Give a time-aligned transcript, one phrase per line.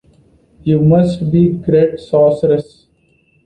[0.63, 2.87] You must be a great sorceress.